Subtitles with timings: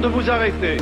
[0.00, 0.76] de vous arrêter.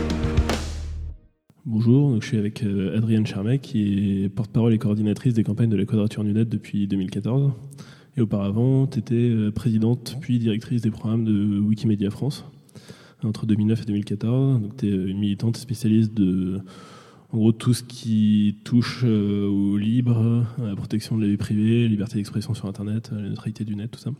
[1.65, 5.71] Bonjour, donc je suis avec euh, Adrienne Charmet, qui est porte-parole et coordinatrice des campagnes
[5.71, 7.53] de la Quadrature Net depuis 2014.
[8.17, 12.45] Et auparavant, tu étais euh, présidente puis directrice des programmes de Wikimedia France
[13.23, 14.61] entre 2009 et 2014.
[14.61, 16.61] Donc tu es une militante spécialiste de
[17.33, 21.39] en gros tout ce qui touche euh, au libre, à la protection de la vie
[21.39, 24.11] privée, liberté d'expression sur Internet, la neutralité du net, tout ça.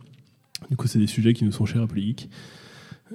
[0.71, 2.29] Du coup, c'est des sujets qui nous sont chers à Polygeek.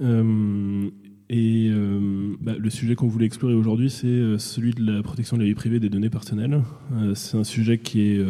[0.01, 0.89] Euh,
[1.31, 5.37] et euh, bah, le sujet qu'on voulait explorer aujourd'hui, c'est euh, celui de la protection
[5.37, 6.63] de la vie privée des données personnelles.
[6.95, 8.25] Euh, c'est un sujet qui est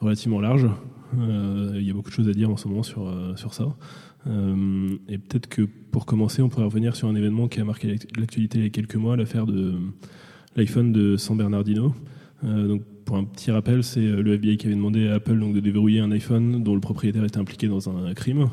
[0.00, 0.68] relativement large.
[1.16, 3.76] Il y a beaucoup de choses à dire en ce moment sur, sur ça.
[4.26, 8.16] Et peut-être que pour commencer, on pourrait revenir sur un événement qui a marqué l'act-
[8.16, 9.74] l'actualité il y a quelques mois, l'affaire de
[10.56, 11.94] l'iPhone de San Bernardino.
[12.42, 15.60] Donc, pour un petit rappel, c'est le FBI qui avait demandé à Apple donc, de
[15.60, 18.48] déverrouiller un iPhone dont le propriétaire était impliqué dans un crime.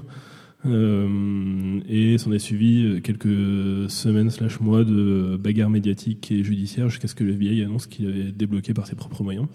[0.66, 6.89] Euh, et s'en est suivi euh, quelques semaines slash mois de bagarres médiatiques et judiciaires
[6.89, 9.47] jusqu'à ce que le FBI annonce qu'il avait débloqué par ses propres moyens.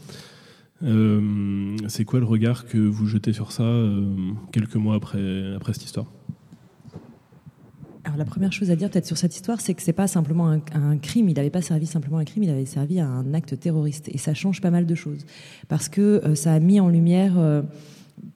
[0.84, 4.14] Euh, c'est quoi le regard que vous jetez sur ça euh,
[4.53, 6.06] quelques mois après, après cette histoire?
[8.05, 10.50] Alors la première chose à dire peut-être sur cette histoire, c'est que c'est pas simplement
[10.50, 11.28] un, un crime.
[11.28, 14.08] Il n'avait pas servi simplement un crime, il avait servi à un acte terroriste.
[14.08, 15.25] Et ça change pas mal de choses
[15.69, 17.34] parce que ça a mis en lumière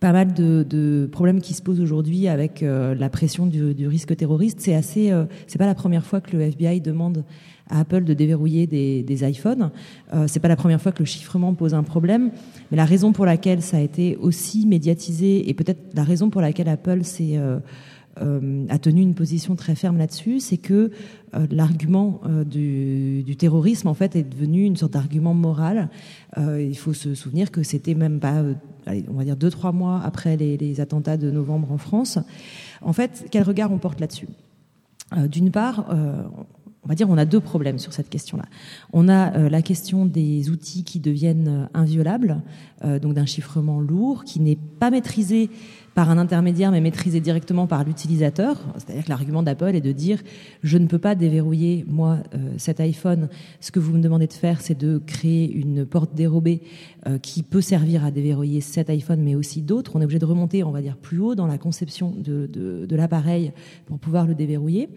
[0.00, 4.60] pas mal de, problèmes qui se posent aujourd'hui avec euh, la pression du, risque terroriste.
[4.60, 7.24] C'est assez, euh, c'est pas la première fois que le FBI demande
[7.68, 9.70] à Apple de déverrouiller des, iPhones.
[10.14, 12.30] Euh, c'est pas la première fois que le chiffrement pose un problème,
[12.70, 16.40] mais la raison pour laquelle ça a été aussi médiatisé et peut-être la raison pour
[16.40, 17.58] laquelle Apple s'est euh,
[18.16, 20.90] a tenu une position très ferme là-dessus, c'est que
[21.34, 25.90] euh, l'argument euh, du, terrorisme en fait est devenu une sorte d'argument moral.
[26.38, 28.54] Euh, il faut se souvenir que c'était même pas, euh,
[28.86, 32.18] on va dire deux trois mois après les, attentats de novembre en France.
[32.82, 34.28] En fait, quel regard on porte là-dessus?
[35.16, 36.22] Euh, D'une part, euh,
[36.86, 38.44] on va dire on a deux problèmes sur cette question-là.
[38.92, 42.42] On a euh, la question des outils qui deviennent euh, inviolables,
[42.84, 45.50] euh, donc d'un chiffrement lourd qui n'est pas maîtrisé
[45.96, 48.62] par un intermédiaire mais maîtrisé directement par l'utilisateur.
[48.76, 50.22] C'est-à-dire que l'argument d'Apple est de dire
[50.62, 53.30] je ne peux pas déverrouiller moi euh, cet iPhone.
[53.60, 56.60] Ce que vous me demandez de faire, c'est de créer une porte dérobée
[57.06, 59.96] euh, qui peut servir à déverrouiller cet iPhone mais aussi d'autres.
[59.96, 62.84] On est obligé de remonter, on va dire, plus haut dans la conception de, de,
[62.84, 63.52] de l'appareil
[63.86, 64.90] pour pouvoir le déverrouiller.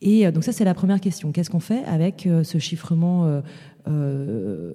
[0.00, 1.30] Et euh, donc ça, c'est la première question.
[1.30, 3.42] Qu'est-ce qu'on fait avec ce chiffrement
[3.88, 4.72] euh,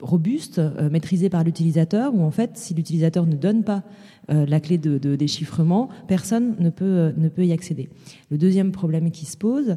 [0.00, 3.82] robuste, euh, maîtrisé par l'utilisateur, où en fait, si l'utilisateur ne donne pas
[4.30, 7.90] euh, la clé de, déchiffrement, personne ne peut, ne peut y accéder.
[8.30, 9.76] Le deuxième problème qui se pose,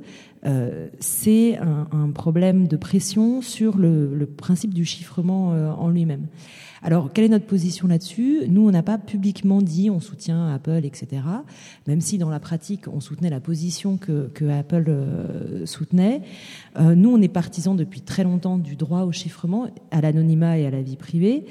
[0.99, 6.27] c'est un, problème de pression sur le, principe du chiffrement en lui-même.
[6.83, 8.41] Alors, quelle est notre position là-dessus?
[8.49, 11.21] Nous, on n'a pas publiquement dit on soutient Apple, etc.
[11.87, 16.21] Même si dans la pratique, on soutenait la position que, Apple euh, soutenait.
[16.77, 20.65] Euh, nous, on est partisans depuis très longtemps du droit au chiffrement, à l'anonymat et
[20.65, 21.45] à la vie privée.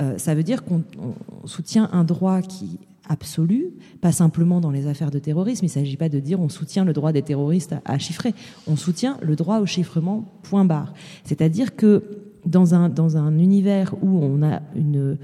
[0.00, 2.78] Euh, ça veut dire qu'on on soutient un droit qui
[3.08, 5.64] absolu, pas simplement dans les affaires de terrorisme.
[5.64, 8.34] Il ne s'agit pas de dire on soutient le droit des terroristes à chiffrer.
[8.66, 10.94] On soutient le droit au chiffrement, point barre.
[11.24, 15.18] C'est-à-dire que dans un, dans un univers où on a une,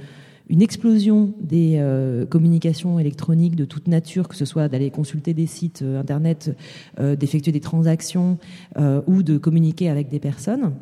[0.50, 5.46] une explosion des euh, communications électroniques de toute nature, que ce soit d'aller consulter des
[5.46, 6.56] sites euh, internet,
[6.98, 8.36] euh, d'effectuer des transactions
[9.06, 10.72] ou de communiquer avec des personnes,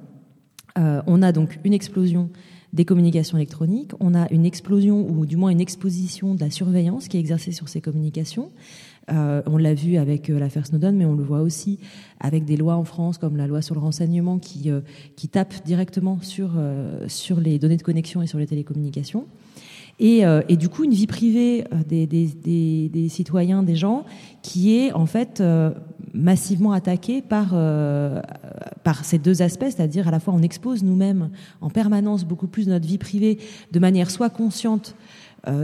[0.77, 2.31] on a donc une explosion
[2.73, 7.09] des communications électroniques, on a une explosion ou du moins une exposition de la surveillance
[7.09, 8.51] qui est exercée sur ces communications.
[9.11, 11.79] Euh, on l'a vu avec euh, l'affaire Snowden, mais on le voit aussi
[12.21, 14.81] avec des lois en France comme la loi sur le renseignement qui, euh,
[15.17, 16.51] qui tape directement sur,
[17.07, 19.27] sur les données de connexion et sur les télécommunications.
[20.01, 24.05] Et, et du coup, une vie privée des, des, des, des citoyens, des gens,
[24.43, 25.43] qui est en fait
[26.15, 27.51] massivement attaquée par,
[28.85, 31.31] par ces deux aspects, c'est-à-dire à la fois on expose nous-mêmes
[31.61, 33.39] en permanence beaucoup plus notre vie privée
[33.73, 34.95] de manière soit consciente,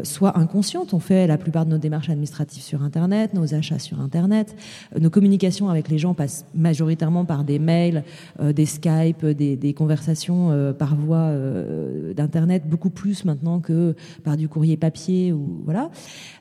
[0.03, 0.95] soit inconsciente.
[0.95, 4.57] On fait la plupart de nos démarches administratives sur Internet, nos achats sur Internet.
[4.95, 8.05] Euh, nos communications avec les gens passent majoritairement par des mails,
[8.41, 14.37] euh, des Skype, des, conversations euh, par voie euh, d'Internet, beaucoup plus maintenant que par
[14.37, 15.33] du courrier papier.
[15.33, 15.91] ou voilà.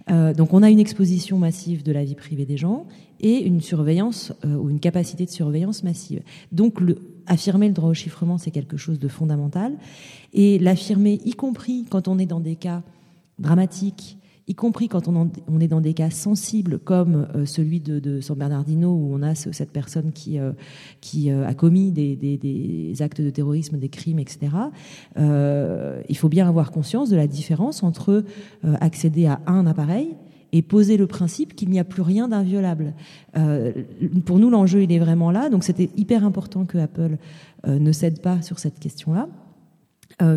[0.09, 2.85] Euh, donc on a une exposition massive de la vie privée des gens
[3.19, 6.21] et une surveillance euh, ou une capacité de surveillance massive.
[6.51, 6.79] Donc
[7.25, 9.73] affirmer le droit au chiffrement, c'est quelque chose de fondamental.
[10.33, 12.81] Et l'affirmer, y compris quand on est dans des cas
[13.39, 17.79] dramatique, y compris quand on, en, on, est dans des cas sensibles comme euh, celui
[17.79, 20.51] de, de, San Bernardino où on a ce, cette personne qui, euh,
[21.01, 24.51] qui euh, a commis des, des, des, actes de terrorisme, des crimes, etc.
[25.17, 28.23] il faut bien avoir conscience de la différence entre
[28.79, 30.15] accéder à un appareil
[30.51, 32.93] et poser le principe qu'il n'y a plus rien d'inviolable.
[34.25, 35.49] pour nous, l'enjeu, il est vraiment là.
[35.49, 37.17] Donc c'était hyper important que Apple
[37.67, 39.27] ne cède pas sur cette question-là.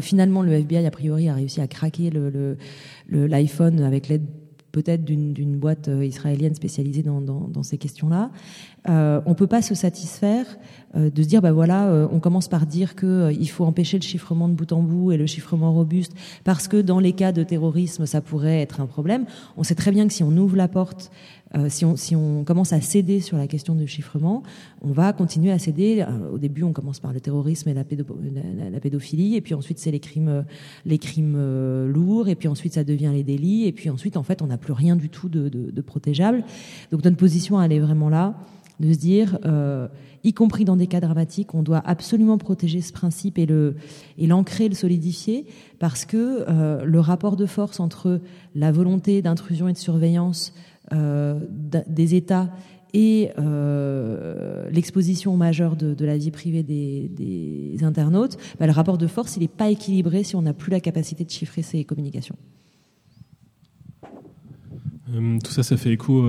[0.00, 2.11] Finalement, le FBI, a priori, a réussi à craquer
[3.08, 4.26] l'iPhone avec l'aide
[4.76, 8.31] peut-être d'une boîte euh, israélienne spécialisée dans, ces questions-là.
[8.90, 10.44] Euh, on peut pas se satisfaire
[10.94, 13.96] euh, de se dire, bah voilà, euh, on commence par dire que il faut empêcher
[13.96, 16.12] le chiffrement de bout en bout et le chiffrement robuste
[16.44, 19.25] parce que dans les cas de terrorisme, ça pourrait être un problème.
[19.56, 21.11] On sait très bien que si on ouvre la porte
[21.56, 24.43] euh, si, on, commence à céder sur la question du chiffrement,
[24.82, 26.05] on va continuer à céder.
[26.06, 27.85] Euh, au début, on commence par le terrorisme et la,
[28.81, 30.44] pédophilie, et puis ensuite c'est les crimes,
[31.37, 34.47] euh, lourds, et puis ensuite ça devient les délits, et puis ensuite, en fait, on
[34.47, 36.44] n'a plus rien du tout de, protégeable.
[36.91, 38.35] Donc notre position, elle est vraiment là,
[38.81, 39.38] de se dire,
[40.25, 43.47] y compris dans des cas dramatiques, on doit absolument protéger ce principe et
[44.26, 45.47] l'ancrer, le solidifier,
[45.79, 46.44] parce que
[46.85, 48.20] le rapport de force entre
[48.55, 50.52] la volonté d'intrusion et de surveillance
[50.93, 52.50] des États
[52.97, 59.37] et euh, l'exposition majeure de, la vie privée des, internautes, bah, le rapport de force,
[59.37, 62.37] il n'est pas équilibré si on n'a plus la capacité de chiffrer ces communications.
[65.15, 66.27] Euh, tout ça, ça fait écho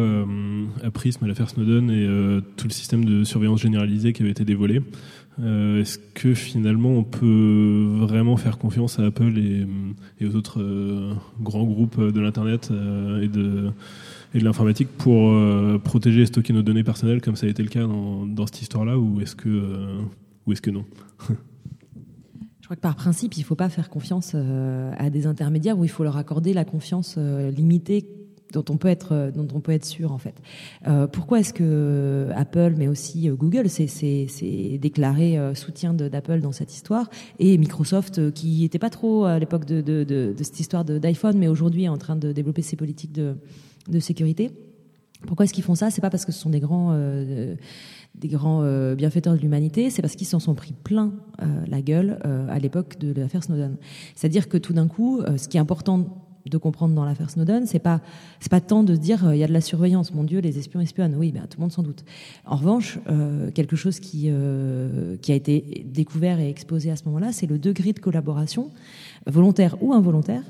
[0.84, 4.44] à Prism, à l'affaire Snowden et tout le système de surveillance généralisée qui avait été
[4.44, 4.82] dévoilé.
[5.40, 9.66] Est-ce que finalement on peut vraiment faire confiance à Apple et,
[10.20, 10.60] et aux autres
[11.40, 12.72] grands groupes de l'Internet
[13.22, 13.72] et de
[14.40, 17.70] de l'informatique pour euh, protéger et stocker nos données personnelles comme ça a été le
[17.70, 20.02] cas dans, cette histoire-là ou est-ce que, euh,
[20.52, 20.86] est-ce que non?
[21.30, 25.80] Je crois que par principe, il ne faut pas faire confiance euh, à des intermédiaires
[25.80, 28.06] où il faut leur accorder la confiance limitée
[28.54, 30.42] dont on peut être dont on peut être sûr en fait.
[31.12, 34.28] pourquoi est-ce que Apple, mais aussi Google, s'est
[34.80, 39.82] déclaré soutien d'Apple dans cette histoire et Microsoft, qui n'était pas trop à l'époque de,
[39.82, 43.36] de, de, cette histoire d'iPhone, mais aujourd'hui est en train de développer ses politiques de,
[43.88, 44.52] de sécurité.
[45.26, 45.90] Pourquoi est-ce qu'ils font ça?
[45.90, 47.56] C'est pas parce que ce sont des grands, euh,
[48.16, 51.82] des grands euh, bienfaiteurs de l'humanité, c'est parce qu'ils s'en sont pris plein euh, la
[51.82, 52.20] gueule
[52.50, 53.78] à l'époque de l'affaire Snowden.
[54.16, 57.80] C'est-à-dire que tout d'un coup, ce qui est important de comprendre dans l'affaire Snowden, c'est
[57.80, 58.00] pas
[58.40, 60.80] c'est pas tant de dire il y a de la surveillance, mon Dieu, les espions
[60.80, 61.16] espionnent.
[61.18, 62.06] Oui, ben, tout le monde s'en doute.
[62.46, 63.00] En revanche,
[63.54, 64.32] quelque chose qui
[65.22, 68.72] qui a été découvert et exposé à ce moment-là, c'est le degré de collaboration
[69.26, 70.44] volontaire ou involontaire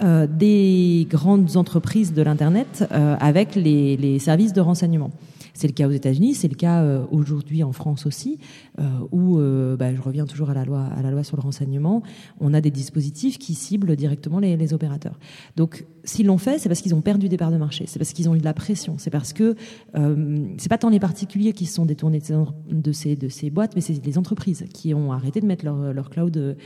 [0.00, 5.10] euh, des grandes entreprises de l'Internet euh, avec les, les, services de renseignement.
[5.58, 8.38] C'est le cas aux États-Unis, c'est le cas euh, aujourd'hui en France aussi,
[8.78, 12.04] euh, où euh, bah, je reviens toujours à la loi, sur le renseignement.
[12.38, 15.18] On a des dispositifs qui ciblent directement les, opérateurs.
[15.56, 18.12] Donc, s'ils l'ont fait, c'est parce qu'ils ont perdu des parts de marché, c'est parce
[18.12, 19.56] qu'ils ont eu de la pression, c'est parce que
[19.96, 24.04] euh, c'est pas tant les particuliers qui se sont détournés de ces, boîtes, mais c'est
[24.04, 26.56] les entreprises qui ont arrêté de mettre leur, cloud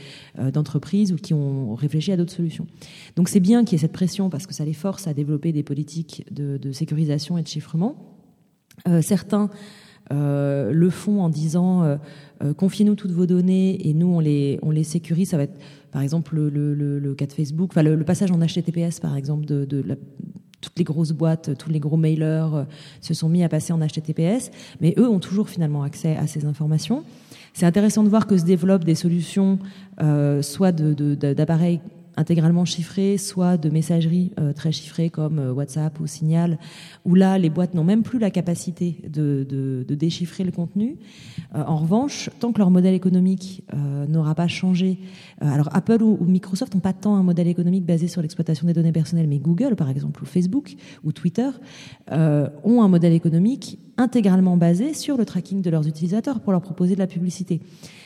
[0.53, 2.67] d'entreprise ou qui ont réfléchi à d'autres solutions.
[3.15, 5.51] Donc, c'est bien qu'il y ait cette pression parce que ça les force à développer
[5.51, 8.12] des politiques de sécurisation et de chiffrement.
[8.87, 9.49] Euh, certains
[10.11, 14.71] euh, le font en disant euh, confiez-nous toutes vos données et nous on les on
[14.71, 15.29] les sécurise.
[15.29, 15.57] Ça va être
[15.91, 19.65] par exemple le, le, cas de Facebook, enfin le, passage en HTTPS par exemple de,
[20.59, 22.65] toutes les grosses boîtes, tous les gros mailers
[23.01, 24.49] se sont mis à passer en HTTPS,
[24.81, 27.03] mais eux ont toujours finalement accès à ces informations.
[27.53, 29.59] C'est intéressant de voir que se développent des solutions,
[30.41, 31.83] soit d'appareils de,
[32.17, 36.59] intégralement chiffré, soit de messagerie euh, très chiffrée comme euh, WhatsApp ou Signal,
[37.05, 40.97] où là, les boîtes n'ont même plus la capacité de, de, déchiffrer le contenu.
[41.55, 43.63] Euh, en revanche, tant que leur modèle économique
[44.07, 44.99] n'aura pas changé,
[45.39, 48.91] alors Apple ou, Microsoft n'ont pas tant un modèle économique basé sur l'exploitation des données
[48.91, 51.49] personnelles, mais Google, par exemple, ou Facebook, ou Twitter,
[52.09, 56.95] ont un modèle économique intégralement basé sur le tracking de leurs utilisateurs pour leur proposer
[56.95, 57.61] de la publicité.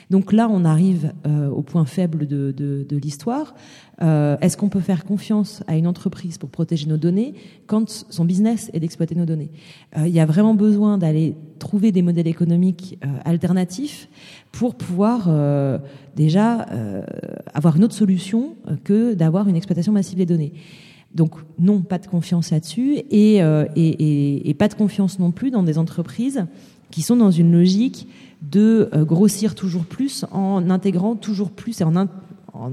[0.09, 3.55] Donc là, on arrive euh, au point faible de, l'histoire.
[4.01, 7.33] Euh, Est-ce qu'on peut faire confiance à une entreprise pour protéger nos données
[7.65, 9.51] quand son business est d'exploiter nos données?
[9.97, 14.07] Euh, Il y a vraiment besoin d'aller trouver des modèles économiques euh, alternatifs
[14.51, 15.77] pour pouvoir euh,
[16.15, 16.65] déjà
[17.53, 20.53] avoir une autre solution que d'avoir une exploitation massive des données.
[21.13, 25.63] Donc non, pas de confiance là-dessus et, et, et, pas de confiance non plus dans
[25.63, 26.45] des entreprises
[26.91, 28.07] qui sont dans une logique
[28.41, 32.07] de euh, grossir toujours plus en intégrant toujours plus et en,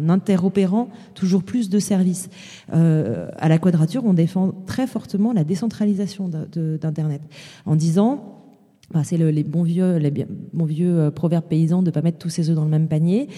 [0.08, 2.28] interopérant toujours plus de services.
[2.72, 7.20] Euh, à la Quadrature, on défend très fortement la décentralisation d'Internet
[7.66, 8.40] en disant
[9.02, 10.10] c'est le, les vieux, les
[10.52, 13.28] bons vieux euh, proverbes paysans de pas mettre tous ses œufs dans le même panier.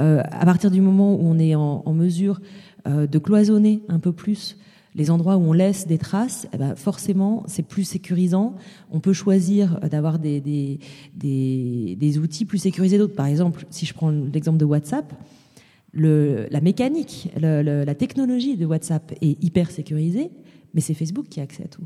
[0.00, 2.40] Euh, à partir du moment où on est en, mesure
[2.86, 4.56] de cloisonner un peu plus
[4.96, 8.56] les endroits où on laisse des traces, eh ben forcément, c'est plus sécurisant.
[8.90, 10.78] On peut choisir d'avoir des, des,
[11.14, 13.14] des, outils plus sécurisés d'autres.
[13.14, 15.12] Par exemple, si je prends l'exemple de WhatsApp,
[15.92, 20.30] le, la mécanique, la technologie de WhatsApp est hyper sécurisée,
[20.72, 21.84] mais c'est Facebook qui a accès à tout.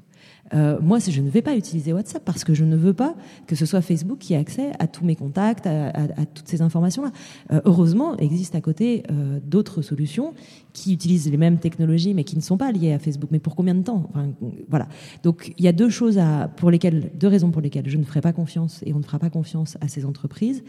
[0.54, 3.14] Euh, moi, je ne vais pas utiliser WhatsApp parce que je ne veux pas
[3.47, 5.92] que ce soit Facebook qui ait accès à tous mes contacts, à,
[6.35, 7.11] toutes ces informations-là.
[7.52, 10.35] Euh, heureusement, existe à côté euh, d'autres solutions
[10.73, 13.30] qui utilisent les mêmes technologies, mais qui ne sont pas liées à Facebook.
[13.33, 14.09] Mais pour combien de temps?
[14.11, 14.28] Enfin,
[14.69, 14.88] Voilà.
[15.23, 18.04] Donc, il y a deux choses à, pour lesquelles, deux raisons pour lesquelles je ne
[18.04, 20.62] ferai pas confiance et on ne fera pas confiance à ces entreprises.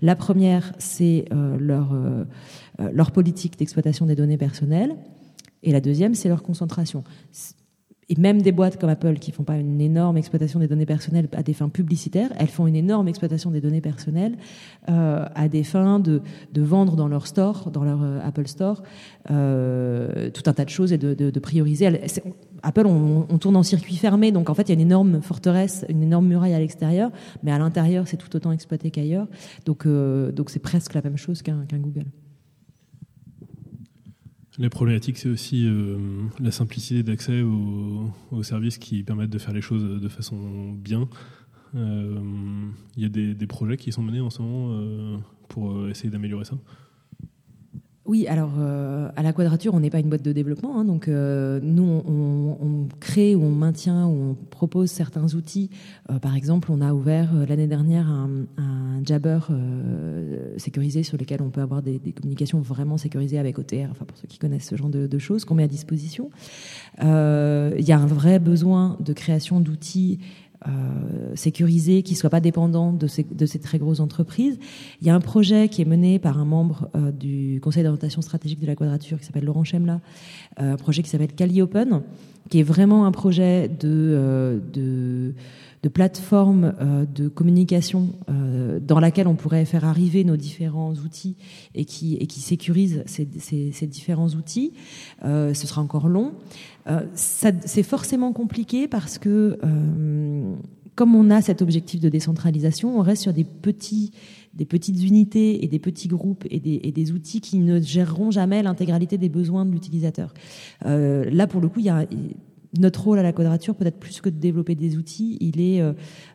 [0.00, 1.24] La première, c'est
[1.58, 1.92] leur
[2.92, 4.94] leur politique d'exploitation des données personnelles.
[5.64, 7.02] Et la deuxième, c'est leur concentration
[8.08, 11.28] et même des boîtes comme Apple qui font pas une énorme exploitation des données personnelles
[11.32, 14.36] à des fins publicitaires, elles font une énorme exploitation des données personnelles
[14.88, 16.22] euh, à des fins de,
[16.52, 18.82] de, vendre dans leur store, dans leur euh, Apple Store,
[19.30, 21.86] euh, tout un tas de choses et de, de, de prioriser.
[22.62, 25.20] Apple, on, on, tourne en circuit fermé, donc en fait, il y a une énorme
[25.20, 27.10] forteresse, une énorme muraille à l'extérieur,
[27.42, 29.28] mais à l'intérieur, c'est tout autant exploité qu'ailleurs.
[29.66, 32.06] Donc, euh, donc c'est presque la même chose qu'un Google.
[34.58, 35.98] La problématique, c'est aussi euh,
[36.40, 41.08] la simplicité d'accès aux, services qui permettent de faire les choses de façon bien.
[41.76, 42.20] Euh,
[42.96, 45.16] il y a des, projets qui sont menés en ce moment euh,
[45.48, 46.56] pour essayer d'améliorer ça
[48.08, 51.08] oui, alors euh, à la Quadrature, on n'est pas une boîte de développement, hein, donc
[51.08, 55.68] euh, nous on, on, crée ou on maintient ou on propose certains outils.
[56.10, 59.40] Euh, par exemple, on a ouvert l'année dernière un, un Jabber
[60.56, 64.16] sécurisé sur lequel on peut avoir des, des, communications vraiment sécurisées avec OTR, enfin pour
[64.16, 66.30] ceux qui connaissent ce genre de, de choses qu'on met à disposition.
[67.00, 70.18] Il y a un vrai besoin de création d'outils
[70.66, 74.58] euh, sécurisé, qui ne soit pas dépendant de ces, de ces, très grosses entreprises.
[75.00, 78.22] Il y a un projet qui est mené par un membre euh, du Conseil d'orientation
[78.22, 80.00] stratégique de la Quadrature qui s'appelle Laurent Chemla,
[80.60, 82.02] euh, un projet qui s'appelle Cali Open,
[82.50, 85.34] qui est vraiment un projet de, de
[85.82, 91.36] de plateforme euh, de communication euh, dans laquelle on pourrait faire arriver nos différents outils
[91.74, 93.24] et qui, sécurise ces,
[93.86, 94.72] différents outils.
[95.24, 96.32] Euh, ce sera encore long.
[97.14, 99.58] c'est forcément compliqué parce que
[100.94, 105.78] comme on a cet objectif de décentralisation, on reste sur des petites unités et des
[105.78, 110.32] petits groupes et des, outils qui ne géreront jamais l'intégralité des besoins de l'utilisateur.
[110.84, 112.06] Là, pour le coup, il y a
[112.76, 115.92] notre rôle à la quadrature, peut-être plus que de développer des outils, il est, euh,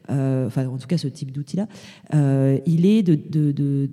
[0.10, 1.68] euh enfin en tout cas ce type d'outil-là,
[2.14, 3.90] euh, il est de, de,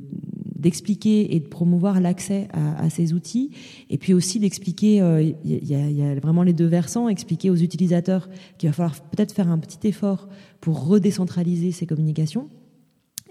[0.56, 3.50] d'expliquer et de promouvoir l'accès à, ces outils,
[3.88, 4.96] et puis aussi d'expliquer,
[5.44, 8.28] il y, a, vraiment les deux versants, expliquer aux utilisateurs
[8.58, 10.28] qu'il va falloir peut-être faire un petit effort
[10.60, 12.48] pour redécentraliser ces communications,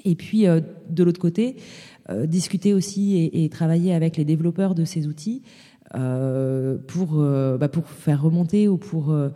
[0.06, 1.58] et puis de l'autre côté,
[2.26, 5.44] discuter aussi et, travailler avec les développeurs de ces outils
[5.92, 9.30] pour, euh, bah, pour faire remonter ou pour euh,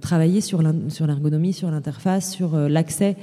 [0.00, 3.16] travailler sur l'ergonomie, sur l'interface, sur l'accès.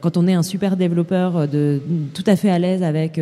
[0.00, 1.80] quand on est un super développeur de,
[2.14, 3.20] tout à fait à l'aise avec,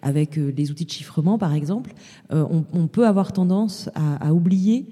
[0.00, 1.92] avec les outils de chiffrement, par exemple,
[2.30, 4.86] on, peut avoir tendance à, oublier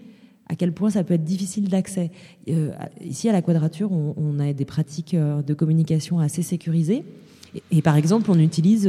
[0.51, 2.11] à quel point ça peut être difficile d'accès.
[3.01, 7.03] ici, à la Quadrature, on, a des pratiques de communication assez sécurisées.
[7.71, 8.89] Et, par exemple, on utilise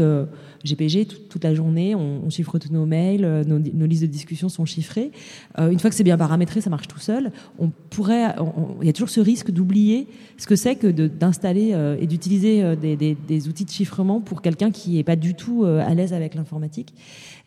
[0.63, 4.65] GPG toute la journée, on, chiffre tous nos mails, euh, nos, listes de discussion sont
[4.65, 5.12] chiffrées.
[5.60, 7.32] Euh, une fois que c'est bien paramétré, ça marche tout seul.
[7.60, 8.36] On pourrait,
[8.82, 12.75] il y a toujours ce risque d'oublier ce que c'est que d'installer euh, et d'utiliser
[12.75, 16.93] des, outils de chiffrement pour quelqu'un qui n'est pas du tout à l'aise avec l'informatique.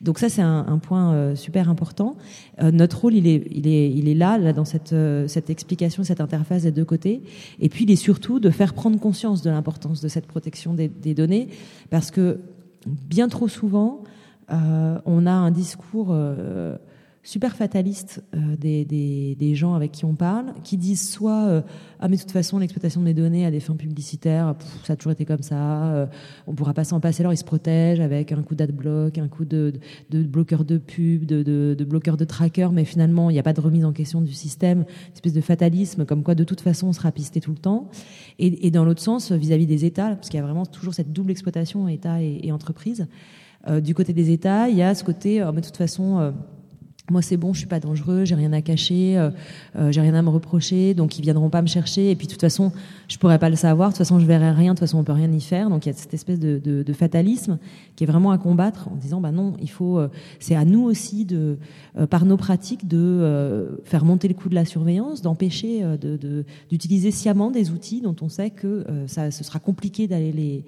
[0.01, 2.17] Donc ça, c'est un, point super important.
[2.61, 4.93] notre rôle, il est, là, là dans cette,
[5.49, 7.21] explication, cette interface des deux côtés.
[7.59, 11.06] Et puis, il est surtout de faire prendre conscience de l'importance de cette protection des
[11.13, 11.49] données,
[11.89, 12.39] parce que
[12.85, 14.03] bien trop souvent,
[14.51, 16.77] euh, on a un discours euh,
[17.27, 18.85] super fataliste euh, des,
[19.35, 21.63] des, gens avec qui on parle, qui disent soit
[21.99, 24.55] ah mais de toute façon l'exploitation des données à des fins publicitaires,
[24.85, 26.09] ça a toujours été comme ça,
[26.47, 27.23] on pourra pas s'en passer.
[27.23, 29.73] Alors ils se protègent avec un coup d'adblock, un coup de,
[30.09, 33.53] bloqueur de pub, de, de, de bloqueur de tracker, mais finalement il n'y a pas
[33.53, 36.87] de remise en question du système, une espèce de fatalisme comme quoi de toute façon
[36.87, 37.89] on sera pisté tout le temps.
[38.39, 41.11] Et, et dans l'autre sens, vis-à-vis des États, parce qu'il y a vraiment toujours cette
[41.11, 43.07] double exploitation État et, et entreprise.
[43.67, 46.31] Euh, du côté des États, il y a ce côté, euh, de toute façon, euh,
[47.09, 50.21] moi c'est bon, je suis pas dangereux, j'ai rien à cacher, euh, j'ai rien à
[50.21, 52.11] me reprocher, donc ils viendront pas me chercher.
[52.11, 52.71] Et puis de toute façon,
[53.07, 53.89] je pourrais pas le savoir.
[53.89, 54.73] De toute façon, je verrai rien.
[54.73, 55.69] De toute façon, on peut rien y faire.
[55.69, 57.59] Donc il y a cette espèce de, de, de fatalisme
[57.95, 59.99] qui est vraiment à combattre en disant bah non, il faut.
[60.39, 61.57] c'est à nous aussi de,
[62.09, 67.51] par nos pratiques, de faire monter le coût de la surveillance, d'empêcher de, d'utiliser sciemment
[67.51, 70.65] des outils dont on sait que ça, ce sera compliqué d'aller les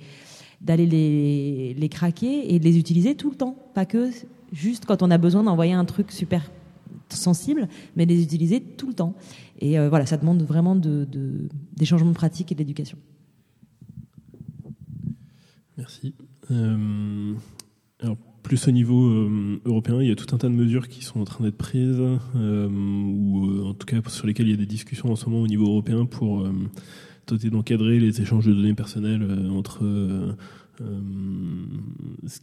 [0.61, 4.09] d'aller les, les craquer et de les utiliser tout le temps, pas que
[4.51, 6.49] juste quand on a besoin d'envoyer un truc super
[7.09, 9.15] sensible, mais les utiliser tout le temps.
[9.59, 12.97] Et euh, voilà, ça demande vraiment de, de, des changements de pratique et d'éducation.
[15.77, 16.13] Merci.
[16.51, 17.33] Euh,
[18.01, 21.03] alors, plus au niveau euh, européen, il y a tout un tas de mesures qui
[21.03, 22.01] sont en train d'être prises,
[22.35, 25.47] ou en tout cas sur lesquelles il y a des discussions en ce moment au
[25.47, 26.47] niveau européen pour
[27.25, 29.83] tenter d'encadrer les échanges de données personnelles entre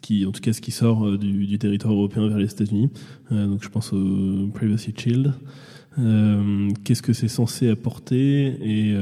[0.02, 2.90] qui, en tout cas, ce qui sort du, du territoire européen vers les États-Unis.
[3.30, 5.32] donc, je pense au Privacy Shield.
[6.84, 8.94] Qu'est-ce que c'est censé apporter et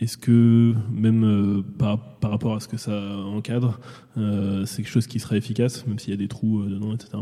[0.00, 3.78] est-ce que même euh, par, rapport à ce que ça encadre,
[4.16, 6.94] euh, c'est quelque chose qui sera efficace, même s'il y a des trous euh, dedans,
[6.94, 7.18] etc.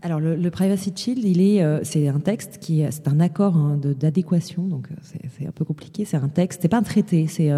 [0.00, 5.44] Alors le, Privacy Shield, c'est un texte qui, c'est un accord hein, d'adéquation, donc c'est
[5.46, 6.04] un peu compliqué.
[6.04, 7.50] C'est un texte, c'est pas un traité, c'est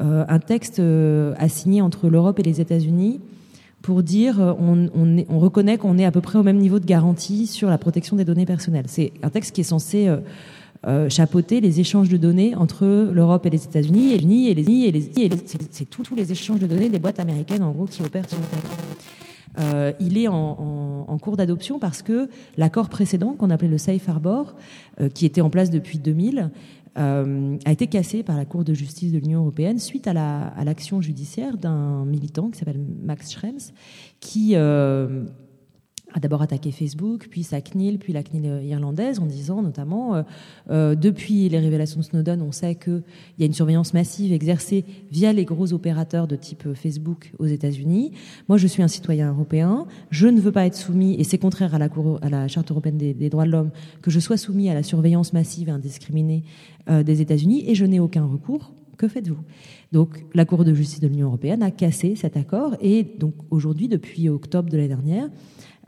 [0.00, 0.80] un texte
[1.36, 3.20] assigné entre l'Europe et les États-Unis
[3.82, 6.86] pour dire on, on, on reconnaît qu'on est à peu près au même niveau de
[6.86, 8.86] garantie sur la protection des données personnelles.
[8.88, 10.08] C'est un texte qui est censé
[10.86, 14.62] euh, chapeauter les échanges de données entre l'Europe et les États-Unis, et les et les
[14.62, 15.30] et les, et
[15.70, 18.44] c'est tous les échanges de données des boîtes américaines en gros qui opèrent sur le
[18.44, 18.78] territoire.
[19.58, 24.08] Euh, il est en, en, cours d'adoption parce que l'accord précédent, qu'on appelait le Safe
[24.08, 24.54] Harbor,
[25.02, 26.50] euh, qui était en place depuis 2000,
[26.98, 30.96] euh, a été cassé par la Cour de justice de l'Union européenne suite à l'action
[30.96, 33.72] la, à judiciaire d'un militant qui s'appelle Max Schrems,
[34.18, 35.24] qui euh,
[36.12, 40.14] a d'abord attaqué Facebook, puis sa CNIL, puis la CNIL euh, irlandaise, en disant notamment,
[40.14, 40.22] euh,
[40.70, 43.02] euh, depuis les révélations de Snowden, on sait qu'il
[43.38, 48.12] y a une surveillance massive exercée via les gros opérateurs de type Facebook aux États-Unis.
[48.48, 51.74] Moi, je suis un citoyen européen, je ne veux pas être soumis, et c'est contraire
[51.74, 53.70] à la, Cour, à la Charte européenne des, droits de l'homme,
[54.02, 56.42] que je sois soumis à la surveillance massive et indiscriminée
[56.88, 58.72] des États-Unis, et je n'ai aucun recours.
[58.96, 59.38] Que faites-vous?
[59.92, 63.88] Donc, la Cour de justice de l'Union européenne a cassé cet accord, et donc aujourd'hui,
[63.88, 65.28] depuis octobre de l'année dernière,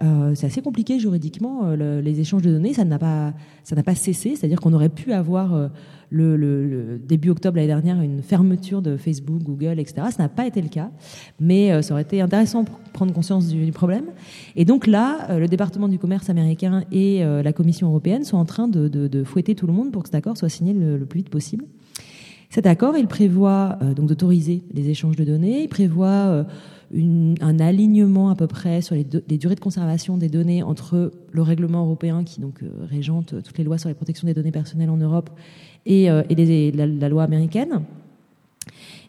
[0.03, 1.63] euh, c'est assez compliqué juridiquement.
[1.65, 4.35] Euh, les échanges de données, ça n'a pas, ça n'a pas cessé.
[4.37, 5.69] C'est-à-dire qu'on aurait pu avoir euh,
[6.11, 10.09] le, début octobre l'année dernière une fermeture de Facebook, Google, etc.
[10.11, 10.91] Ça n'a pas été le cas,
[11.41, 14.07] mais ça aurait été intéressant pour prendre conscience du, problème.
[14.57, 18.69] Et donc là, le département du commerce américain et la Commission européenne sont en train
[18.69, 21.31] de, fouetter tout le monde pour que cet accord soit signé le, le plus vite
[21.31, 21.65] possible.
[22.53, 25.63] Cet accord, il prévoit donc d'autoriser les échanges de données.
[25.63, 26.45] Il prévoit
[26.95, 29.05] un alignement à peu près sur les,
[29.39, 33.65] durées de conservation des données entre le règlement européen qui donc euh, régente toutes les
[33.65, 35.31] lois sur la protection des données personnelles en Europe
[35.87, 37.83] et, euh, la, loi américaine.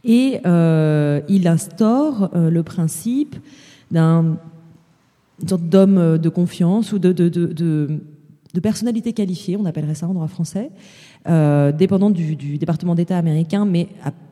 [0.05, 3.35] Et euh, il instaure le principe
[3.91, 4.37] d'un
[5.47, 7.99] sorte d'homme de confiance ou de,
[8.61, 10.69] personnalité qualifiée, on appellerait ça en droit français,
[11.25, 13.87] dépendant du, département d'État américain, mais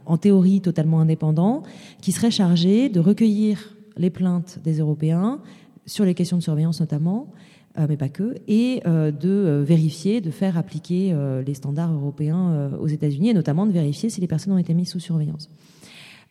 [0.06, 1.64] en théorie totalement indépendant,
[2.02, 5.40] qui serait chargé de recueillir les plaintes des Européens
[5.86, 7.32] sur les questions de surveillance notamment,
[7.78, 12.72] euh, mais pas que, et euh, de euh, vérifier, de faire appliquer les standards européens
[12.80, 15.50] aux États-Unis, et notamment de vérifier si les personnes ont été mises sous surveillance.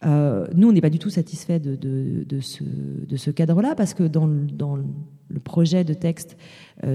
[0.04, 5.84] Nous, on n'est pas du tout satisfait de, ce, cadre-là, parce que dans, le projet
[5.84, 6.36] de texte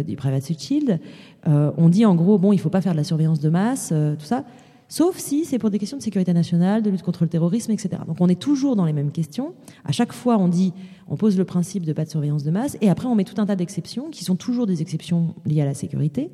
[0.05, 0.99] du Privacy Shield,
[1.45, 3.89] on dit en gros, bon, il ne faut pas faire de la surveillance de masse,
[3.89, 4.43] tout ça,
[4.87, 8.01] sauf si c'est pour des questions de sécurité nationale, de lutte contre le terrorisme, etc.
[8.07, 9.53] Donc on est toujours dans les mêmes questions.
[9.83, 10.73] À chaque fois, on dit,
[11.07, 13.39] on pose le principe de pas de surveillance de masse, et après on met tout
[13.41, 16.31] un tas d'exceptions qui sont toujours des exceptions liées à la sécurité.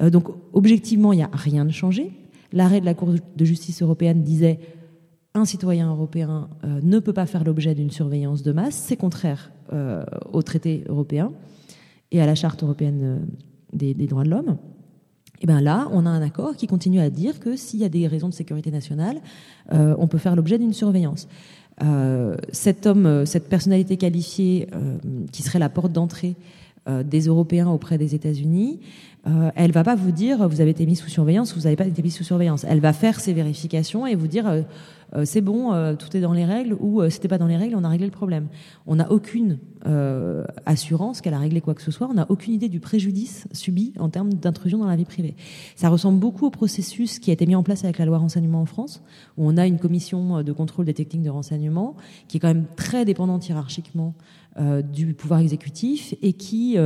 [0.00, 2.12] Euh, donc objectivement, il n'y a rien de changé.
[2.52, 4.60] L'arrêt de la Cour de justice européenne disait
[5.36, 9.52] un citoyen européen euh, ne peut pas faire l'objet d'une surveillance de masse, c'est contraire
[9.72, 11.32] euh, au traité européen
[12.10, 13.26] et à la charte européenne
[13.72, 14.56] des droits de l'homme.
[15.36, 17.84] Et eh bien là, on a un accord qui continue à dire que s'il y
[17.84, 19.20] a des raisons de sécurité nationale,
[19.74, 21.28] euh, on peut faire l'objet d'une surveillance.
[21.84, 24.66] Euh, cet homme, euh, cette personnalité qualifiée
[25.32, 26.36] qui serait la porte d'entrée
[27.04, 28.80] des Européens auprès des États-Unis,
[29.56, 32.00] elle va pas vous dire vous avez été mis sous surveillance, vous n'avez pas été
[32.00, 32.64] mis sous surveillance.
[32.68, 34.64] Elle va faire ses vérifications et vous dire
[35.14, 37.56] euh, c'est bon, euh, tout est dans les règles, ou euh, c'était pas dans les
[37.56, 38.48] règles, on a réglé le problème.
[38.86, 39.58] On n'a aucune
[40.64, 43.92] assurance qu'elle a réglé quoi que ce soit, on n'a aucune idée du préjudice subi
[44.00, 45.36] en termes d'intrusion dans la vie privée.
[45.76, 48.60] Ça ressemble beaucoup au processus qui a été mis en place avec la loi renseignement
[48.60, 49.00] en France,
[49.36, 51.94] où on a une commission de contrôle des techniques de renseignement
[52.26, 54.14] qui est quand même très dépendante hiérarchiquement
[54.92, 56.76] du pouvoir exécutif et qui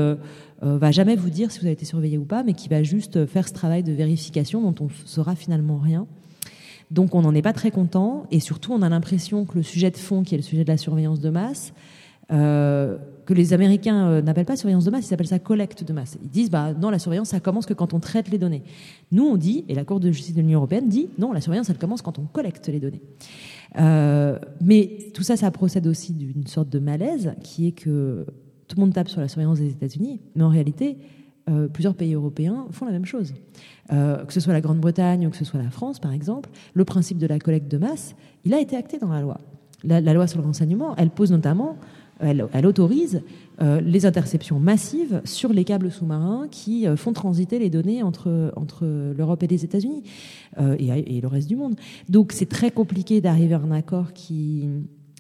[0.61, 3.27] va jamais vous dire si vous avez été surveillé ou pas, mais qui va juste
[3.27, 6.07] faire ce travail de vérification dont on saura finalement rien.
[6.91, 9.91] Donc on n'en est pas très content et surtout on a l'impression que le sujet
[9.91, 11.73] de fond, qui est le sujet de la surveillance de masse,
[12.33, 15.93] euh, que les Américains euh, n'appellent pas surveillance de masse, ils appellent ça collecte de
[15.93, 16.17] masse.
[16.23, 18.63] Ils disent bah non, la surveillance ça commence que quand on traite les données.
[19.13, 21.71] Nous on dit et la Cour de justice de l'Union européenne dit non, la surveillance
[21.71, 23.03] elle commence quand on collecte les données.
[23.79, 28.27] Euh, mais tout ça, ça procède aussi d'une sorte de malaise qui est que
[28.69, 30.99] tout le monde tape sur la surveillance des États-Unis, mais en réalité
[31.73, 33.35] plusieurs pays européens font la même chose.
[33.89, 37.19] Que ce soit la Grande-Bretagne ou que ce soit la France, par exemple, le principe
[37.19, 38.15] de la collecte de masse,
[38.45, 39.41] il a été acté dans la loi.
[39.83, 41.77] la, loi sur le renseignement, elle pose notamment,
[42.21, 43.23] elle, autorise
[43.61, 48.53] euh, les interceptions massives sur les câbles sous-marins qui euh, font transiter les données entre,
[48.57, 48.85] entre
[49.17, 50.03] l'Europe et les États-Unis
[50.79, 51.77] et, et, le reste du monde.
[52.09, 54.69] Donc c'est très compliqué d'arriver à un accord qui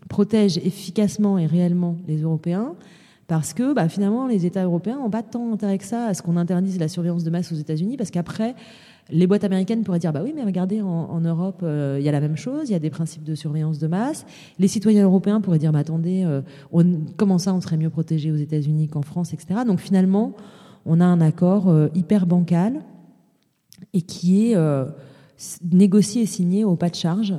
[0.08, 2.74] protège efficacement et réellement les Européens
[3.30, 6.20] parce que bah, finalement, les États européens n'ont pas tant intérêt que ça à ce
[6.20, 8.56] qu'on interdise la surveillance de masse aux États-Unis, parce qu'après,
[9.12, 12.12] les boîtes américaines pourraient dire bah oui, mais regardez, en, Europe, euh, il y a
[12.12, 14.26] la même chose, il y a des principes de surveillance de masse.
[14.58, 16.42] Les citoyens européens pourraient dire bah attendez, euh,
[17.16, 19.60] comment ça, on serait mieux protégé aux États-Unis qu'en France, etc.
[19.66, 20.34] Donc finalement,
[20.86, 22.82] on a un accord euh, hyper bancal
[23.92, 24.56] et qui est
[25.72, 27.34] négocié et signé au pas de charge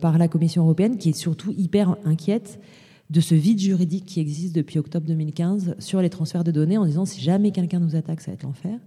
[0.00, 2.58] par la Commission européenne, qui est surtout hyper inquiète
[3.08, 6.86] de ce vide juridique qui existe depuis octobre 2015 sur les transferts de données en
[6.86, 8.78] disant si jamais quelqu'un nous attaque, ça va être l'enfer.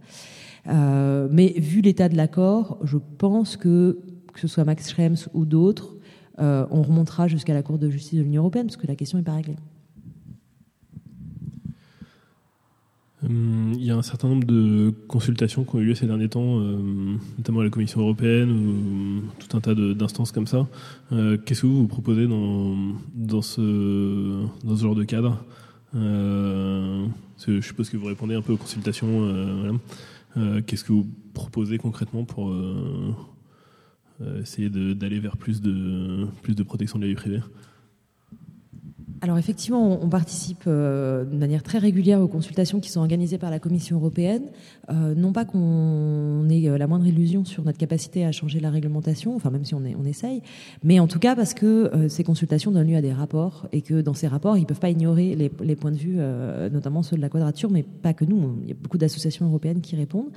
[0.68, 4.00] Euh, mais vu l'état de l'accord, je pense que,
[4.34, 5.96] que ce soit Max Schrems ou d'autres,
[6.40, 9.18] euh, on remontera jusqu'à la Cour de justice de l'Union européenne parce que la question
[9.18, 9.58] n'est pas réglée.
[13.24, 16.28] Hum, il y a un certain nombre de consultations qui ont eu lieu ces derniers
[16.28, 16.78] temps, euh,
[17.38, 20.68] notamment à la Commission européenne ou tout un tas d'instances comme ça.
[21.46, 22.76] Qu'est-ce que vous vous proposez dans,
[23.14, 25.44] dans, ce, dans ce genre de cadre?
[25.94, 29.80] Je suppose que vous répondez un peu aux consultations.
[30.36, 32.54] Qu'est-ce que vous proposez concrètement pour
[34.42, 37.42] essayer d'aller vers plus de, plus de protection de la vie privée?
[39.24, 43.52] Alors effectivement, on, participe euh, de manière très régulière aux consultations qui sont organisées par
[43.52, 44.50] la Commission européenne.
[44.92, 48.70] Euh, non pas qu'on ait euh, la moindre illusion sur notre capacité à changer la
[48.70, 50.42] réglementation, enfin même si on, essaye,
[50.84, 54.02] mais en tout cas parce que ces consultations donnent lieu à des rapports et que
[54.02, 56.18] dans ces rapports, ils ne peuvent pas ignorer les, points de vue,
[56.70, 58.58] notamment ceux de la quadrature, mais pas que nous.
[58.64, 60.32] Il y a beaucoup d'associations européennes qui répondent.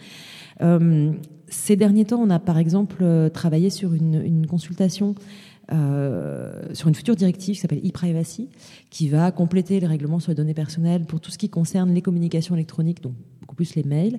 [1.48, 5.16] ces derniers temps, on a par exemple travaillé sur une consultation
[5.72, 8.48] euh, sur une future directive qui s'appelle e-privacy,
[8.90, 12.02] qui va compléter les règlements sur les données personnelles pour tout ce qui concerne les
[12.02, 14.18] communications électroniques, donc beaucoup plus les mails.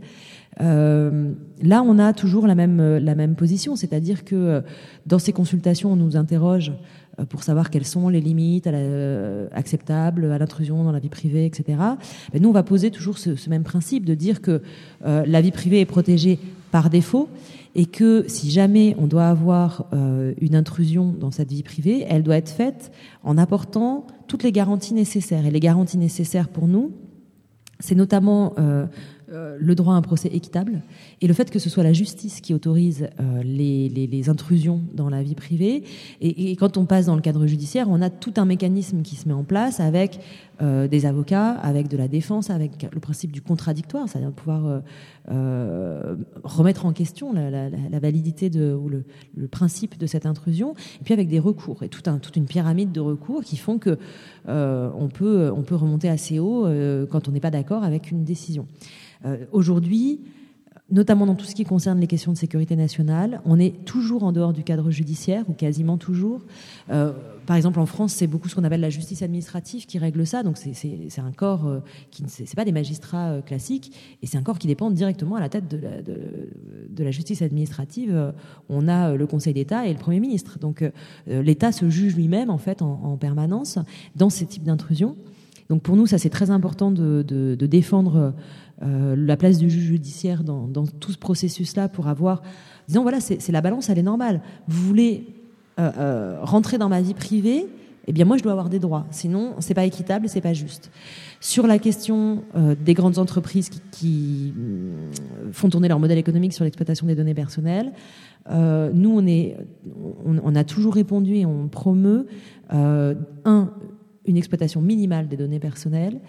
[0.61, 1.31] Euh,
[1.61, 4.61] là, on a toujours la même, la même position, c'est-à-dire que euh,
[5.05, 6.73] dans ces consultations, on nous interroge
[7.19, 8.67] euh, pour savoir quelles sont les limites
[9.51, 11.77] acceptables à l'intrusion dans la vie privée, etc.
[12.37, 14.61] Nous, on va poser toujours ce même principe de dire que
[15.03, 16.39] la vie privée est protégée
[16.71, 17.29] par défaut
[17.77, 22.23] et que si jamais on doit avoir euh, une intrusion dans cette vie privée, elle
[22.23, 22.91] doit être faite
[23.23, 25.45] en apportant toutes les garanties nécessaires.
[25.45, 26.91] Et les garanties nécessaires pour nous,
[27.79, 28.87] c'est notamment euh,
[29.29, 30.81] euh, le droit à un procès équitable
[31.19, 34.81] et le fait que ce soit la justice qui autorise euh, les, les, les, intrusions
[34.93, 35.83] dans la vie privée.
[36.21, 39.17] Et, et, quand on passe dans le cadre judiciaire, on a tout un mécanisme qui
[39.17, 40.21] se met en place avec
[40.61, 44.81] euh, des avocats, avec de la défense, avec le principe du contradictoire, c'est-à-dire de pouvoir
[45.29, 49.03] euh, remettre en question la, la, la validité de, ou le,
[49.35, 52.45] le, principe de cette intrusion, et puis avec des recours et tout un, toute une
[52.45, 53.97] pyramide de recours qui font que
[54.47, 56.65] on peut on peut remonter assez haut
[57.11, 58.65] quand on n'est pas d'accord avec une décision.
[59.25, 60.21] Euh, aujourd'hui,
[60.89, 64.31] notamment dans tout ce qui concerne les questions de sécurité nationale, on est toujours en
[64.31, 66.45] dehors du cadre judiciaire, ou quasiment toujours.
[66.91, 67.11] Euh,
[67.45, 70.43] par exemple, en France, c'est beaucoup ce qu'on appelle la justice administrative qui règle ça.
[70.43, 71.79] Donc, c'est un corps euh,
[72.11, 75.41] qui ne c'est pas des magistrats classiques, et c'est un corps qui dépend directement à
[75.41, 78.33] la tête de la, de, la justice administrative.
[78.69, 80.57] on a le Conseil d'État et le Premier ministre.
[80.59, 80.83] Donc,
[81.27, 83.77] l'État se juge lui-même en fait en, en, permanence
[84.15, 85.15] dans ces types d'intrusions.
[85.69, 88.33] Donc, pour nous, ça c'est très important de, défendre
[88.83, 92.41] euh, la place du juge judiciaire dans, tout ce processus-là pour avoir,
[92.87, 94.41] disons voilà, c'est la balance, elle est normale.
[94.67, 95.25] Vous voulez
[95.79, 97.65] euh, euh, rentrer dans ma vie privée,
[98.05, 99.05] eh bien moi je dois avoir des droits.
[99.11, 100.91] Sinon, c'est pas équitable, c'est pas juste.
[101.41, 102.43] Sur la question
[102.79, 104.53] des grandes entreprises qui,
[105.51, 107.91] font tourner leur modèle économique sur l'exploitation des données personnelles,
[108.49, 109.57] nous on est,
[110.25, 112.27] on, a toujours répondu et on promeut
[112.69, 113.69] un
[114.27, 116.19] une exploitation minimale des données personnelles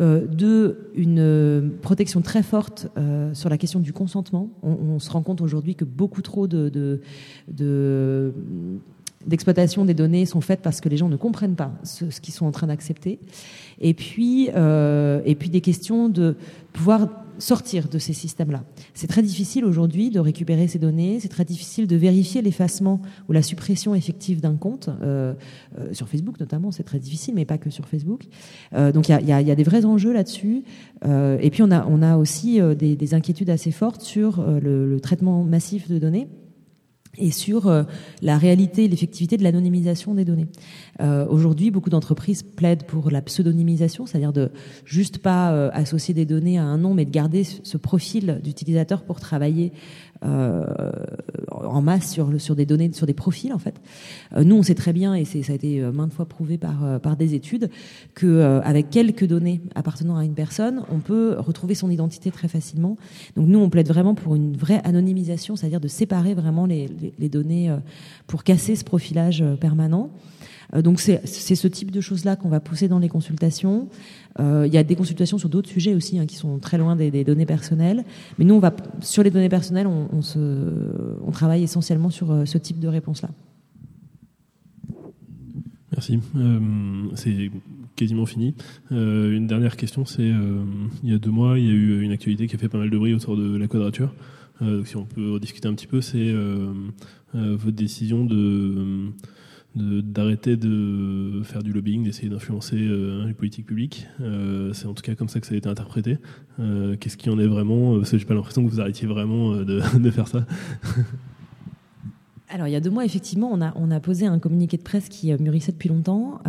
[0.00, 4.48] euh, de une euh, protection très forte euh, sur la question du consentement.
[4.62, 7.00] On, se rend compte aujourd'hui que beaucoup trop de,
[9.26, 12.46] d'exploitation des données sont faites parce que les gens ne comprennent pas ce, qu'ils sont
[12.46, 13.18] en train d'accepter.
[13.80, 16.36] Et puis, et puis des questions de
[16.72, 17.08] pouvoir
[17.40, 18.64] sortir de ces systèmes-là.
[18.94, 23.32] C'est très difficile aujourd'hui de récupérer ces données, c'est très difficile de vérifier l'effacement ou
[23.32, 25.34] la suppression effective d'un compte, euh,
[25.78, 28.24] euh, sur Facebook notamment, c'est très difficile, mais pas que sur Facebook.
[28.74, 30.62] Euh, donc il y a, des vrais enjeux là-dessus.
[31.04, 35.98] et puis on a, aussi des, des inquiétudes assez fortes sur le traitement massif de
[35.98, 36.28] données
[37.18, 37.82] et sur euh,
[38.22, 40.46] la réalité et l'effectivité de l'anonymisation des données.
[41.00, 44.50] Euh, Aujourd'hui, beaucoup d'entreprises plaident pour la pseudonymisation, c'est-à-dire de
[44.84, 49.02] juste pas euh, associer des données à un nom, mais de garder ce profil d'utilisateur
[49.02, 49.72] pour travailler
[50.22, 53.80] en masse sur, sur des données, sur des profils en fait.
[54.36, 57.34] nous, on sait très bien, et ça a été maintes fois prouvé par, par des
[57.34, 57.70] études,
[58.14, 62.96] que avec quelques données appartenant à une personne, on peut retrouver son identité très facilement.
[63.36, 67.28] Donc nous, on plaide vraiment pour une vraie anonymisation, c'est-à-dire de séparer vraiment les, les
[67.28, 67.74] données
[68.26, 70.10] pour casser ce profilage permanent.
[70.74, 73.88] Euh, donc c'est ce type de choses-là qu'on va pousser dans les consultations.
[74.38, 76.96] Euh, il y a des consultations sur d'autres sujets aussi hein, qui sont très loin
[76.96, 78.04] des, données personnelles.
[78.38, 82.80] Mais nous, on va sur les données personnelles, on, travaille essentiellement sur euh, ce type
[82.80, 83.30] de réponse-là.
[85.92, 86.20] Merci.
[87.14, 87.50] c'est
[87.96, 88.54] quasiment fini.
[88.90, 90.32] une dernière question, c'est
[91.02, 92.78] il y a deux mois, il y a eu une actualité qui a fait pas
[92.78, 94.14] mal de bruit autour de la quadrature.
[94.84, 96.32] si on peut rediscuter un petit peu, c'est
[97.34, 99.10] votre décision de
[99.76, 104.06] d'arrêter de, faire du lobbying, d'essayer d'influencer euh, les politiques publiques.
[104.20, 106.18] Euh, c'est en tout cas comme ça que ça a été interprété.
[106.58, 109.54] Euh, qu'est-ce qui en est vraiment Parce que j'ai pas l'impression que vous arrêtiez vraiment
[109.56, 110.44] de, de faire ça.
[112.52, 114.82] Alors, il y a deux mois, effectivement, on a, on a posé un communiqué de
[114.82, 116.40] presse qui mûrissait depuis longtemps,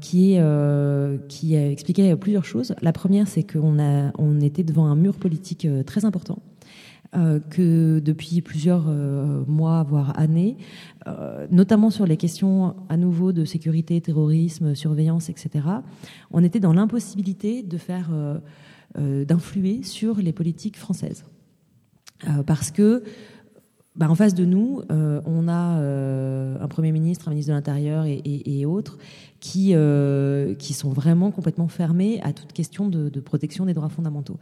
[0.00, 2.74] qui, est, qui expliquait plusieurs choses.
[2.82, 3.78] La première, c'est qu'on
[4.18, 6.42] on était devant un mur politique très important.
[7.16, 10.56] Euh, que depuis plusieurs euh, mois, voire années,
[11.06, 15.64] euh, notamment sur les questions à nouveau de sécurité, terrorisme, surveillance, etc.,
[16.32, 18.10] on était dans l'impossibilité de faire,
[18.98, 21.24] d'influer sur les politiques françaises.
[22.46, 23.04] parce que
[23.96, 27.54] bah, en face de nous, euh, on a euh, un Premier ministre, un ministre de
[27.54, 28.98] l'Intérieur et, autres
[29.38, 34.36] qui, euh, qui sont vraiment complètement fermés à toute question de, protection des droits fondamentaux.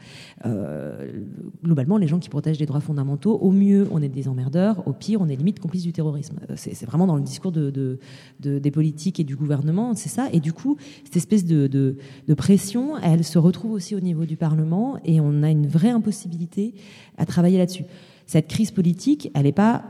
[1.62, 4.94] globalement, les gens qui protègent les droits fondamentaux, au mieux, on est des emmerdeurs, au
[4.94, 6.36] pire, on est limite complice du terrorisme.
[6.56, 7.98] C'est vraiment dans le discours de,
[8.40, 10.28] des politiques et du gouvernement, c'est ça.
[10.32, 11.96] Et du coup, cette espèce de,
[12.38, 16.74] pression, elle se retrouve aussi au niveau du Parlement et on a une vraie impossibilité
[17.18, 17.84] à travailler là-dessus
[18.32, 19.82] cette crise politique, elle n'est pas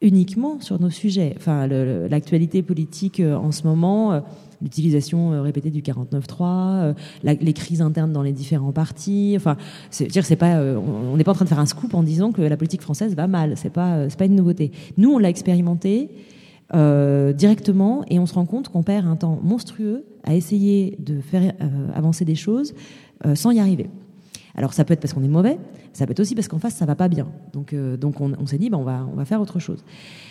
[0.00, 1.34] uniquement sur nos sujets.
[1.36, 4.20] Enfin, l'actualité politique euh, en ce moment, euh,
[4.62, 9.34] l'utilisation euh, répétée du 49.3, les crises internes dans les différents partis.
[9.36, 9.58] Enfin,
[10.00, 12.40] dire c'est pas, on n'est pas en train de faire un scoop en disant que
[12.40, 13.52] la politique française va mal.
[13.56, 14.72] C'est pas, c'est pas une nouveauté.
[14.96, 16.08] Nous, on l'a expérimenté
[16.72, 21.52] directement et on se rend compte qu'on perd un temps monstrueux à essayer de faire
[21.94, 22.74] avancer des choses
[23.34, 23.88] sans y arriver.
[24.58, 25.56] Alors ça peut être parce qu'on est mauvais,
[25.92, 27.28] ça peut être aussi parce qu'en face ça va pas bien.
[27.52, 29.84] Donc, euh, on, s'est dit, ben, on, va, faire autre chose.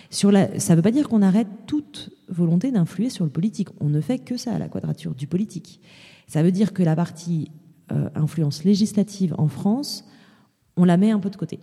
[0.09, 3.69] Sur la, ça ne veut pas dire qu'on arrête toute volonté d'influer sur le politique.
[3.79, 5.79] On ne fait que ça à la quadrature du politique.
[6.27, 7.51] Ça veut dire que la partie
[7.93, 10.03] euh, influence législative en France,
[10.75, 11.61] on la met un peu de côté.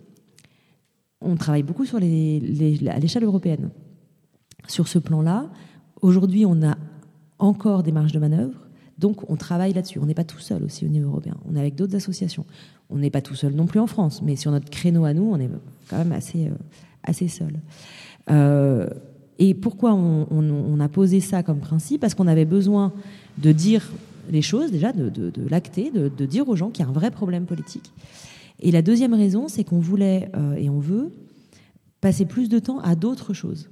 [1.21, 3.69] On travaille beaucoup sur à l'échelle européenne.
[4.67, 5.51] Sur ce plan-là,
[6.01, 6.79] aujourd'hui, on a
[7.37, 8.64] encore des marges de manœuvre
[8.97, 9.99] donc on travaille là-dessus.
[9.99, 11.35] On n'est pas tout seul aussi au niveau européen.
[11.49, 12.45] On est avec d'autres associations.
[12.89, 15.29] On n'est pas tout seul non plus en France, mais sur notre créneau à nous,
[15.31, 15.49] on est
[15.89, 16.55] quand même assez, euh,
[17.03, 17.53] assez seul.
[18.29, 18.87] Euh,
[19.37, 21.99] et pourquoi on, a posé ça comme principe?
[21.99, 22.93] Parce qu'on avait besoin
[23.37, 23.91] de dire
[24.31, 27.45] les choses, déjà, de, l'acter, de, dire aux gens qu'il y a un vrai problème
[27.45, 27.91] politique.
[28.61, 31.11] Et la deuxième raison, c'est qu'on voulait euh, et on veut
[31.99, 33.67] passer plus de temps à d'autres choses.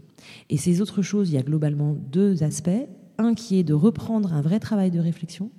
[0.49, 2.69] Et ces autres choses, il y a globalement deux aspects
[3.17, 5.49] un qui est de reprendre un vrai travail de réflexion.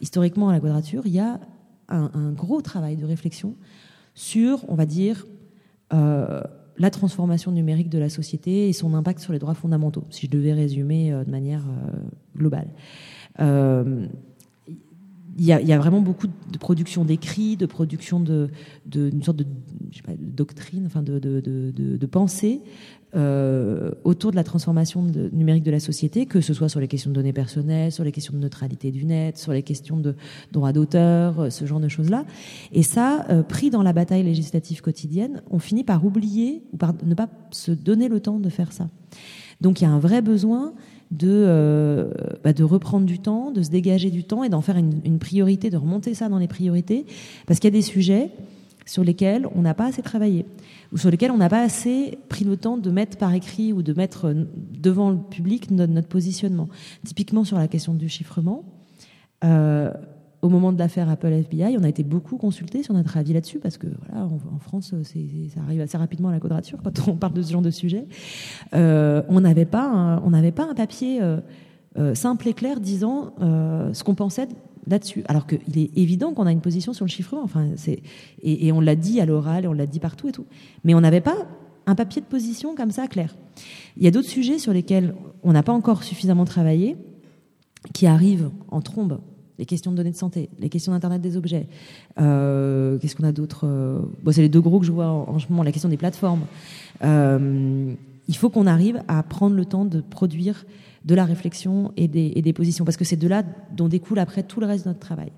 [0.00, 1.40] Historiquement, à la quadrature, il y a
[1.88, 3.54] un, gros travail de réflexion
[4.14, 5.26] sur, on va dire,
[5.92, 6.42] euh,
[6.78, 10.30] la transformation numérique de la société et son impact sur les droits fondamentaux, si je
[10.30, 11.92] devais résumer euh, de manière euh,
[12.36, 12.68] globale.
[15.38, 18.48] Il y, a, vraiment beaucoup de production d'écrits, de production de,
[18.86, 19.46] d'une sorte de,
[20.18, 21.40] doctrine, enfin de, de,
[21.72, 22.60] de pensée
[23.16, 27.08] euh, autour de la transformation numérique de la société, que ce soit sur les questions
[27.08, 30.16] de données personnelles, sur les questions de neutralité du net, sur les questions de
[30.52, 32.26] droit d'auteur, euh, ce genre de choses-là.
[32.72, 36.92] Et ça, euh, pris dans la bataille législative quotidienne, on finit par oublier ou par
[37.04, 38.90] ne pas se donner le temps de faire ça.
[39.62, 40.74] Donc il y a un vrai besoin
[41.10, 42.10] de,
[42.44, 45.70] bah, de reprendre du temps, de se dégager du temps et d'en faire une, priorité,
[45.70, 47.06] de remonter ça dans les priorités,
[47.46, 48.30] parce qu'il y a des sujets
[48.86, 50.46] sur lesquels on n'a pas assez travaillé
[50.92, 53.82] ou sur lesquels on n'a pas assez pris le temps de mettre par écrit ou
[53.82, 56.68] de mettre euh, devant le public notre, positionnement.
[57.04, 58.64] Typiquement sur la question du chiffrement,
[59.44, 59.92] euh,
[60.40, 63.58] au moment de l'affaire Apple FBI, on a été beaucoup consulté sur notre avis là-dessus
[63.58, 67.32] parce que voilà, en, France, ça arrive assez rapidement à la quadrature quand on parle
[67.32, 68.06] de ce genre de sujet.
[68.74, 71.20] Euh, on n'avait pas, on n'avait pas un papier
[72.14, 74.48] simple et clair disant ce qu'on pensait
[74.86, 75.22] là-dessus.
[75.28, 77.42] Alors qu'il est évident qu'on a une position sur le chiffrement.
[77.42, 78.02] Enfin, c'est
[78.42, 80.46] et, on l'a dit à l'oral et on l'a dit partout et tout.
[80.84, 81.46] Mais on n'avait pas
[81.86, 83.34] un papier de position comme ça clair.
[83.96, 86.96] Il y a d'autres sujets sur lesquels on n'a pas encore suffisamment travaillé,
[87.92, 89.20] qui arrivent en trombe
[89.58, 91.66] les questions de données de santé, les questions d'Internet des objets.
[92.20, 93.66] Euh, qu'est-ce qu'on a d'autre
[94.22, 96.44] bon, C'est les deux gros que je vois en, ce moment, la question des plateformes.
[97.02, 100.66] il faut qu'on arrive à prendre le temps de produire
[101.06, 104.60] de la réflexion et des, positions, parce que c'est de là dont découle après tout
[104.60, 105.30] le reste de notre travail.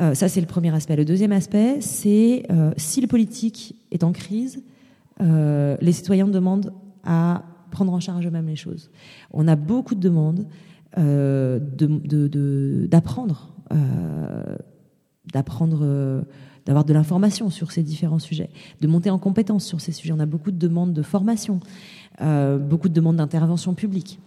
[0.00, 0.96] Euh, ça, c'est le premier aspect.
[0.96, 4.62] Le deuxième aspect, c'est euh, si le politique est en crise,
[5.20, 6.72] euh, les citoyens demandent
[7.04, 8.90] à prendre en charge eux-mêmes les choses.
[9.32, 10.46] On a beaucoup de demandes
[12.88, 13.54] d'apprendre,
[15.32, 16.24] d'apprendre,
[16.66, 18.50] d'avoir de l'information sur ces différents sujets,
[18.82, 20.12] de monter en compétence sur ces sujets.
[20.12, 21.60] On a beaucoup de demandes de formation,
[22.20, 24.20] beaucoup de demandes d'intervention publique.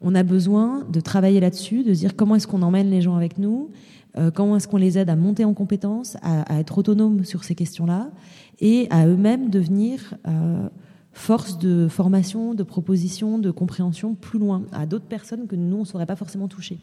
[0.00, 3.38] On a besoin de travailler là-dessus, de dire comment est-ce qu'on emmène les gens avec
[3.38, 3.70] nous,
[4.16, 7.54] euh, comment est-ce qu'on les aide à monter en compétences, à, être autonomes sur ces
[7.54, 8.10] questions-là,
[8.60, 10.68] et à eux-mêmes devenir euh,
[11.12, 15.80] force de formation, de proposition, de compréhension plus loin, à d'autres personnes que nous, on
[15.80, 16.78] ne saurait pas forcément toucher.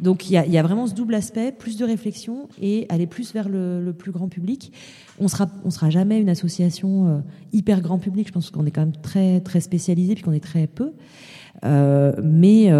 [0.00, 3.48] Donc il y, a, vraiment ce double aspect, plus de réflexion et aller plus vers
[3.48, 4.72] le, plus grand public.
[5.18, 7.18] On sera, on sera jamais une association euh,
[7.52, 8.26] hyper grand public.
[8.28, 10.92] Je pense qu'on est quand même très très spécialisé puis qu'on est très peu.
[11.62, 12.70] Mais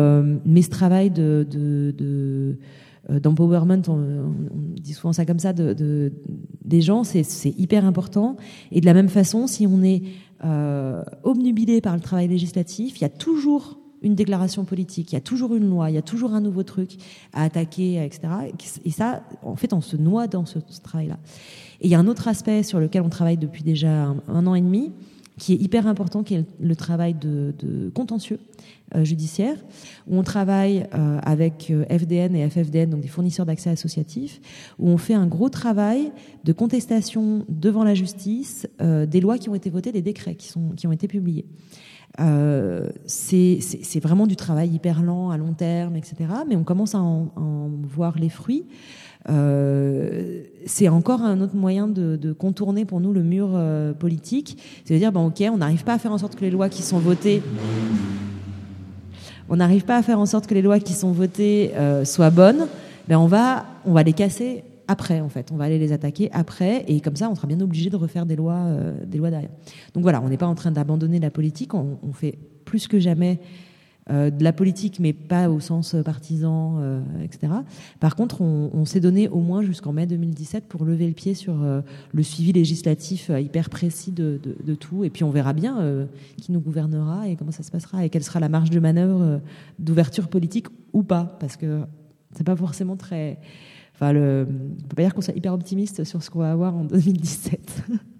[0.44, 2.58] mais ce travail de, de
[3.10, 4.32] euh, d'empowerment, on,
[4.80, 6.12] dit souvent ça comme ça, de,
[6.64, 8.36] des gens, c'est hyper important.
[8.72, 10.02] Et de la même façon, si on est
[10.44, 15.18] euh, obnubilé par le travail législatif, il y a toujours une déclaration politique, il y
[15.18, 16.96] a toujours une loi, il y a toujours un nouveau truc
[17.32, 18.28] à attaquer, etc.
[18.84, 21.18] Et ça, en fait, on se noie dans ce, travail-là.
[21.80, 24.54] Et il y a un autre aspect sur lequel on travaille depuis déjà un an
[24.54, 24.92] et demi,
[25.38, 27.52] qui est hyper important, qui est le travail de,
[27.94, 28.38] contentieux
[28.94, 29.56] judiciaire,
[30.06, 34.40] où on travaille euh, avec euh, FDN et FFDN, donc des fournisseurs d'accès associatifs,
[34.78, 36.12] où on fait un gros travail
[36.44, 40.70] de contestation devant la justice des lois qui ont été votées, des décrets qui, sont,
[40.76, 41.46] qui ont été publiés.
[43.06, 46.16] c'est vraiment du travail hyper lent, à long terme, etc.
[46.48, 48.66] Mais on commence à en, voir les fruits.
[49.28, 54.58] Euh, c'est encore un autre moyen de, contourner pour nous le mur euh, politique.
[54.84, 56.98] C'est-à-dire, bon, ok, on n'arrive pas à faire en sorte que les lois qui sont
[56.98, 57.42] votées,
[59.48, 62.30] on n'arrive pas à faire en sorte que les lois qui sont votées euh, soient
[62.30, 62.66] bonnes.
[63.08, 65.50] Ben on va, on va les casser après, en fait.
[65.52, 68.26] On va aller les attaquer après, et comme ça, on sera bien obligé de refaire
[68.26, 68.66] des lois,
[69.04, 69.50] des lois derrière.
[69.94, 71.74] Donc voilà, on n'est pas en train d'abandonner la politique.
[71.74, 73.65] On, on, fait plus que jamais euh,
[74.08, 77.52] de la politique, mais pas au sens partisan, euh, etc.
[77.98, 81.60] Par contre, on, s'est donné au moins jusqu'en mai 2017 pour lever le pied sur
[81.62, 81.80] euh,
[82.12, 84.38] le suivi législatif hyper précis de,
[84.78, 85.02] tout.
[85.02, 86.06] Et puis on verra bien
[86.40, 89.40] qui nous gouvernera et comment ça se passera et quelle sera la marge de manœuvre
[89.78, 91.80] d'ouverture politique ou pas, parce que
[92.32, 93.38] c'est pas forcément très.
[93.94, 96.76] Enfin, le, on peut pas dire qu'on soit hyper optimiste sur ce qu'on va avoir
[96.76, 97.84] en 2017.